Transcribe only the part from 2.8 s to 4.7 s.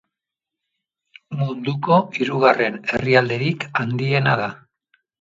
herrialderik handiena da.